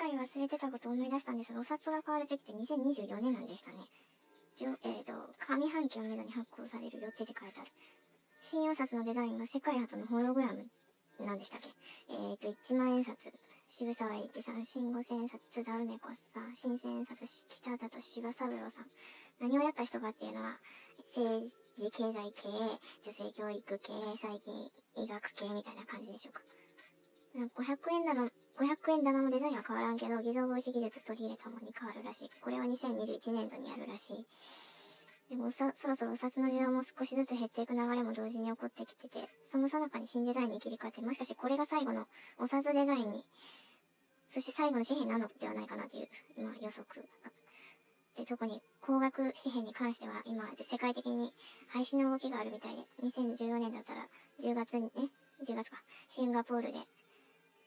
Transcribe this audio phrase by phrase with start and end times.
[0.00, 3.84] かり忘れてたことを思い出したんですが、お札が変わる時期って2024年なんでしたね。
[4.60, 5.12] え、ー、と、
[5.46, 7.70] 上半期をめどに発行される予定って書いてある。
[8.40, 10.64] 新お札のデザインが世界初のホログラム
[11.20, 11.68] なんでしたっけ
[12.08, 13.30] えっ、ー、と、1万円札、
[13.66, 18.86] 渋沢栄一さん、新五千円札、津田梅子さん、新千円札、北里柴三郎さん。
[19.38, 20.56] 何をやった人かっていうのは、
[21.04, 22.48] 政治、経済系、
[23.02, 26.42] 女性教育系、最近医学系みたいな感じでしょうか。
[27.62, 28.30] 500円玉、
[28.60, 32.30] 500円玉のデザインは変わらんけど、偽造防止技術取り入れたものに変わるらしい。
[32.42, 34.26] これは2021年度にやるらしい。
[35.30, 42.04] でも、そろそろお札の需要も少しずつ減っていく流れも同時に起こってきてて、その最中に新デザインに切り替わって、もしかしてこれが最後の
[42.38, 43.24] お札デザインに、
[44.28, 46.84] そして最後の紙幣なのではないかなという、まあ予測
[48.16, 51.32] で、特に高額紙幣に関しては今、世界的に
[51.68, 54.06] 廃止の動きがあるみたいで、2014年だったら
[54.42, 55.08] 10月にね、
[55.48, 56.80] 10月か、シンガポールで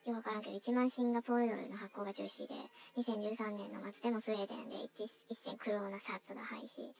[0.05, 2.55] よくわからんけど、1万シンガポールドルの発行が中止で、
[2.97, 4.87] 2013年の末でもスウェーデンで 1,
[5.31, 6.91] 1銭クローナ札が廃止。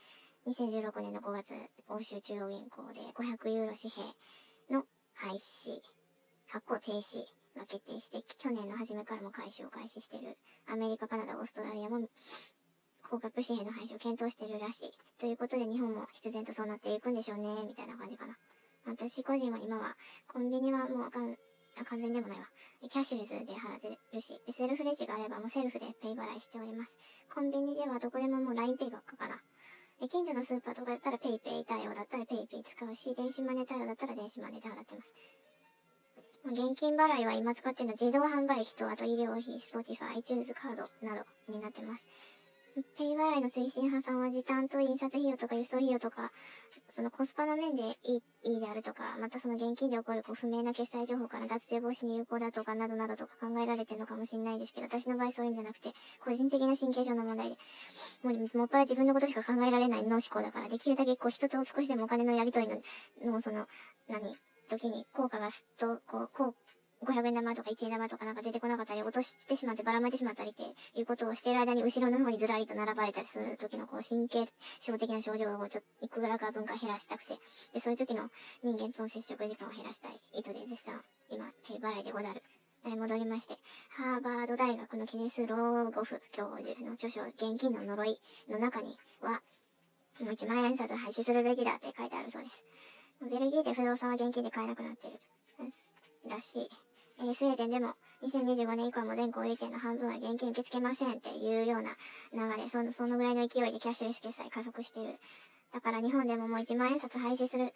[0.48, 1.54] 2016年の5月、
[1.90, 5.82] 欧州中央銀行で500ユーロ紙幣の廃止、
[6.48, 7.26] 発行停止
[7.58, 10.38] が決定して、去年の初めからも開始を開始してる。
[10.68, 12.08] アメリカ、カナダ、オーストラリアも
[13.04, 14.92] 高額紙幣の廃止を検討してるらしい。
[15.20, 18.38] ということで日本も必然とそうなっていくんでしょうね、みたいな感じかな。
[18.86, 19.96] 私個人は今は、
[20.28, 21.36] コンビニはもうわかん、
[21.80, 22.48] あ完全でもないわ。
[22.90, 27.00] キャッシュレスで払ってるし、セルフレジがあればもうセルフでペイ払いしております。
[27.34, 29.42] コンビニではどこでももう LINEPay ばっかかな。
[30.08, 35.14] 近所のスーパーとかだったら PayPay 対応だったら PayPay 使うし、電子マネー対応だったら電子マネーで払ってます。
[36.46, 42.10] 現金払いは今使ってるの自動販売機と、あと医療費、Spotify、iTunes カードなどになってます。
[42.98, 46.32] ペイ払いの推進派さんは時短と印刷費用とか輸送費用とか、
[46.90, 57.50] そのコスパの面でいい、いいであるとか、またその現金で起こるこう不明な決済情報から脱税防止に有効だとか、などなどとか考えられてるのかもしれないですけど、私の場合そういうんじゃなくて、個人的な神経上の問題。
[57.50, 57.58] で、
[58.24, 62.74] もう、もっぱら自分のことしか考えられない脳思考だから、できるだけこう人と少しでもお金のやり取り
[63.24, 63.68] の、の、その、
[64.10, 64.36] 何、
[64.70, 66.56] 時に効果がすっと、こう、こう、
[67.04, 70.64] 500円玉とか1円玉とかなんか出てこなかったり、落としてしまってばらまいてしまったりって
[70.98, 74.46] いうことをしている間に後ろの方にずらりと並ばれたりする時のこう神経
[74.80, 77.36] 症的な症状をちょっといくらか分解減らしたくて、
[77.74, 78.30] で、そういう時の
[78.64, 82.42] 人間との接触時間を減らしたい意図で絶賛、今、ペイ払いでござる。
[82.84, 83.56] はい、戻りまして、
[83.92, 89.42] ハーバード大学のケネス・ローゴフ教授の著書、現金の呪いの中には、
[90.20, 92.64] 1万円札廃止するべきだって書いてあるそうです。
[93.22, 95.14] ベルギーで不動産は現金で買えなくなってる。
[96.30, 96.70] らしい。
[97.20, 97.94] え、スウェーデンでも
[98.24, 101.96] 2025年以降も全小売店の半分は現金受け付けませんっていうような
[102.34, 105.20] 流れ、その、そのぐらいの勢いでキャッシュレス決済加速してる。
[105.74, 107.74] だから日本でももう1万円札廃止する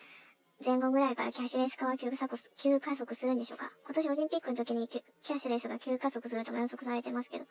[0.64, 3.72] 前後ぐらいからキャッシュレス化は急加速、急加速するんでしょうか。
[3.86, 7.46] 今年オリンピックの時にキャッシュレスが急加速するとも予測されてますけど、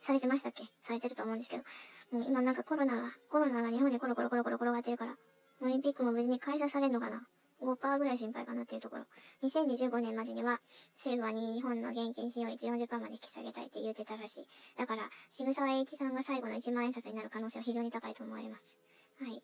[0.00, 0.64] されてましたっけ？
[0.82, 1.62] されてると思うんですけど、
[2.10, 5.14] もう今なんかコロナが、コロナが日本にコロコロコロコロ転がってるから、
[5.62, 7.22] オリンピックも無事に開催されるのかな
[7.74, 9.04] 5%ぐらい心配かなっていうところ。
[9.42, 10.60] 2025年までには、
[10.96, 14.46] 政府は日本の現金使用率40%まで引き下げたいって言ってたらしい。
[14.78, 18.78] だから、渋沢栄一さんが最後の1万円札になる可能性は非常に高いと思われます。
[19.20, 19.42] はい。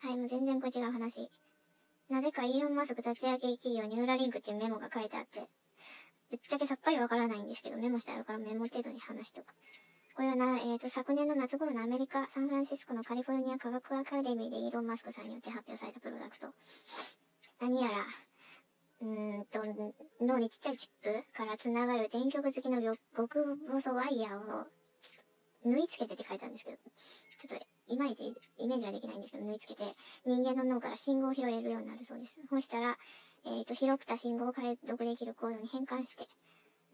[0.00, 1.30] はい、もう全然これ違う話。
[2.08, 5.40] なぜかイーロン・マスク立ち上げ企業ニューラリンクっていうメモが書いてあって、
[6.30, 9.54] ぶっちゃけさっぱりわからないんですけど、メモしてあるからメモ程度に話しとく。
[10.18, 16.48] これはな、えっ、ー、と、昨年の夏頃のアメリカ、サンフランシスコのカリフォルニア科学アカデミーでイーロン・マスクさんによって発表されたプロダクト。
[17.60, 18.06] 何やら、
[19.00, 19.62] うーんと、
[20.20, 22.80] 脳にちっちゃいチップから繋がる電極付きの
[23.16, 24.66] 極細ワイヤーを
[25.64, 32.42] 縫い付けてって書いてあるんですけど、ちょっといまいちイメージはできないんですけど、縫い付けて人間の脳から信号を拾えるようになるそうです。
[32.48, 32.96] そしたら、
[33.44, 36.26] えっ、ー、と、拾った信号を解読できるコードに変換して、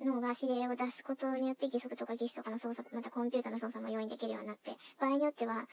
[0.00, 5.66] 脳が指令を出すことによって義足とか義手とかの操作、またコンピューターの操作も容易にできるようになって、場合によっては、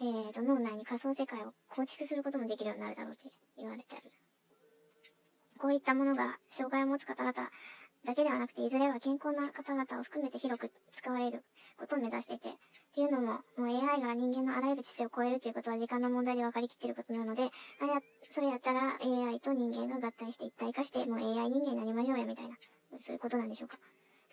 [0.00, 4.10] えっ、ー、と、脳内に仮想世界を構築することもできるようになるだろうって言われてある。
[5.64, 11.42] こういったものが障害を持つ方々だけではなくて、いずれは健康な方々を含めて広く使われる
[11.78, 12.52] ことを目指してて、っ
[12.94, 22.56] ていうのも、もう AI が人間のあらゆる知性を超えるということは時間の問題で分かりきっていることなので、あや、それやったら AI と人間が合体して一体化して、もう AI 人間になりましょうよみたいな、
[22.98, 23.78] そういうことなんでしょうか。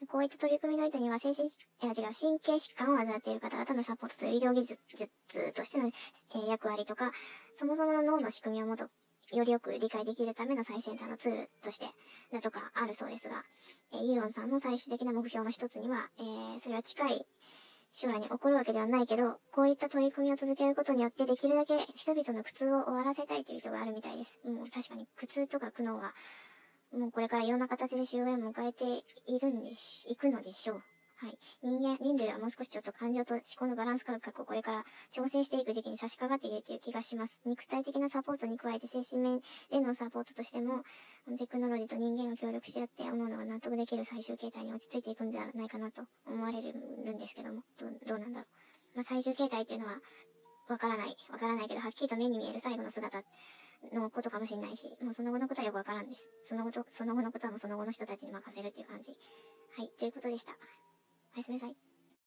[0.09, 5.91] こういった取り組みの意図には、精神、いや違う、神経疾患を患っている方々のサポートする医療技術としての、え、
[6.49, 7.09] 役割とか、
[7.53, 8.89] そもそもの脳の仕組みをもと、
[9.31, 11.85] よりよく理解できるための最先端のツールとして、
[12.31, 13.43] だとかあるそうですが、
[13.93, 17.25] え、イーロンさんの最終的な目標の一つには、えー、それは近い
[17.91, 24.39] 将来に起こるわけではないけど、こういった取り組みを続けることによってできるだけ人々の苦痛を終わらせたいという意図があるみたいです。
[24.45, 26.13] もう確かに苦痛とか苦悩は、
[26.93, 28.85] もうこれからいろんな形で終焉を迎えて
[29.27, 30.83] いるんでし、行くのでしょう。
[31.21, 31.37] はい。
[31.61, 37.41] 人間、人類はもう少しちょっと感情と思考のバランス感覚をこれから調整していく時期に差し掛かっているという気がします。
[37.45, 39.39] 肉体的なサポートに加えて精神面
[39.69, 40.81] でのサポートとしても、
[41.37, 48.47] テクノロジーと人間が協力し合って思うのが納得できる最終形態に落ち着いていくんじゃないかなと思われるんですけども、どうどうなんだろ
[48.95, 48.97] う。
[48.97, 49.99] まあ、最終形態っていうのは、
[50.69, 51.15] わからない。
[51.29, 53.21] わからないけど、はっきりと目に見える最後の姿
[53.93, 56.31] のことかもしれないし、もうその後のことはよくわからんです。
[56.41, 59.11] その後、その後のことはもうその後の人たちに任せるっていう感じ。
[59.77, 60.53] はい、ということでした。
[61.33, 61.90] おやすみなさい。